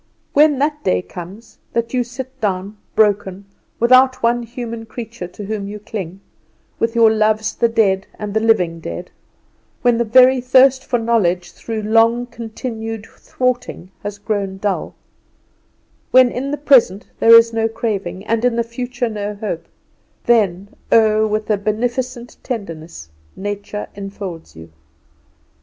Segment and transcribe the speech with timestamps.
[0.33, 3.45] When that day comes, that you sit down broken,
[3.79, 6.21] without one human creature to whom you cling,
[6.79, 9.11] with your loves the dead and the living dead;
[9.83, 14.95] when the very thirst for knowledge through long continued thwarting has grown dull;
[16.09, 19.67] when in the present there is no craving, and in the future no hope,
[20.25, 24.71] then, oh, with a beneficent tenderness, Nature infolds you.